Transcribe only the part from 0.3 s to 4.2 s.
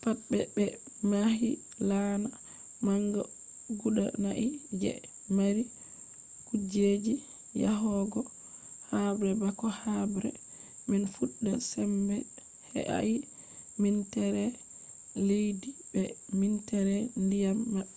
ɓe mahi laana manga guda